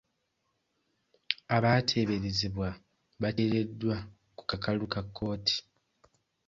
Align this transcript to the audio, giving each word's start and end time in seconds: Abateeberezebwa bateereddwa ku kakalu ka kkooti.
Abateeberezebwa 1.55 2.69
bateereddwa 3.21 3.95
ku 4.37 4.43
kakalu 4.49 4.85
ka 4.93 5.01
kkooti. 5.05 5.55